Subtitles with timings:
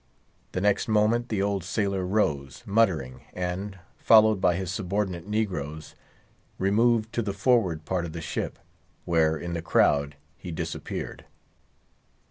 [0.53, 5.93] The next moment the old sailor rose, muttering, and, followed by his subordinate negroes,
[6.57, 8.57] removed to the forward part of the ship,
[9.05, 11.25] where in the crowd he disappeared.